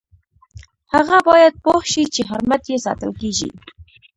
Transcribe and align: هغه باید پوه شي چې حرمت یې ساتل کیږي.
هغه 0.93 1.17
باید 1.29 1.53
پوه 1.63 1.81
شي 1.91 2.03
چې 2.13 2.21
حرمت 2.29 2.63
یې 2.71 2.77
ساتل 2.85 3.11
کیږي. 3.21 3.49